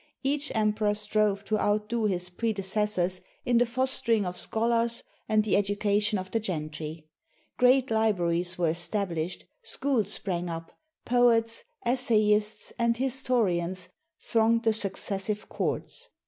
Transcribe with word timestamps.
Each 0.23 0.51
emperor 0.55 0.95
strove 0.95 1.45
to 1.45 1.59
outdo 1.59 2.05
his 2.05 2.27
predecessors 2.27 3.21
in 3.45 3.59
the 3.59 3.67
fostering 3.67 4.25
of 4.25 4.35
scholars 4.35 5.03
and 5.29 5.43
the 5.43 5.55
education 5.55 6.17
of 6.17 6.31
the 6.31 6.39
gentry. 6.39 7.05
Great 7.57 7.91
libraries 7.91 8.57
were 8.57 8.69
established, 8.69 9.45
schools 9.61 10.11
sprang 10.11 10.49
up, 10.49 10.71
poets, 11.05 11.65
essayists, 11.85 12.73
and 12.79 12.97
historians 12.97 13.89
thronged 14.19 14.63
the 14.63 14.73
successive 14.73 15.47
courts. 15.49 16.09